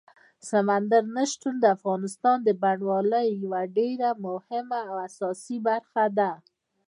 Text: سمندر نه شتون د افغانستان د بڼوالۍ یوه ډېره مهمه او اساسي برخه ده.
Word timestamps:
سمندر 0.49 1.03
نه 1.15 1.23
شتون 1.31 1.55
د 1.59 1.65
افغانستان 1.77 2.37
د 2.43 2.49
بڼوالۍ 2.61 3.27
یوه 3.43 3.61
ډېره 3.77 4.09
مهمه 4.25 4.79
او 4.89 4.95
اساسي 5.07 5.57
برخه 5.67 6.05
ده. 6.17 6.31